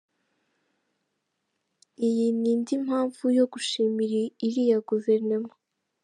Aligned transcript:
Iyi, 2.07 2.27
ni 2.39 2.49
indi 2.53 2.75
mpamvu 2.85 3.23
yo 3.37 3.45
gushimira 3.53 4.21
iriya 4.45 4.77
Guverinoma. 4.89 5.51